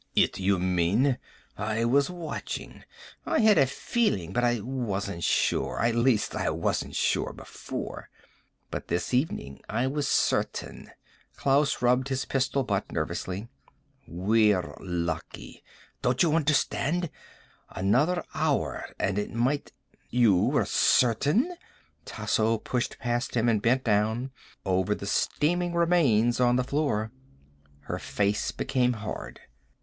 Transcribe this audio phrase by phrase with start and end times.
[0.15, 1.19] It, you mean.
[1.59, 2.85] I was watching.
[3.23, 5.77] I had a feeling, but I wasn't sure.
[5.79, 8.09] At least, I wasn't sure before.
[8.71, 10.89] But this evening I was certain."
[11.35, 13.47] Klaus rubbed his pistol butt nervously.
[14.07, 15.63] "We're lucky.
[16.01, 17.11] Don't you understand?
[17.69, 19.71] Another hour and it might"
[20.23, 21.55] "You were certain?"
[22.05, 24.31] Tasso pushed past him and bent down,
[24.65, 27.11] over the steaming remains on the floor.
[27.81, 29.41] Her face became hard.